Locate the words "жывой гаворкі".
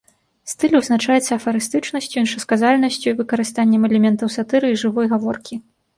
4.87-5.55